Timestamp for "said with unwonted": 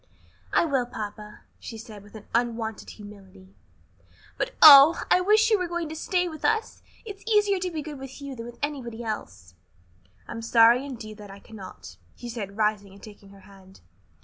1.77-2.89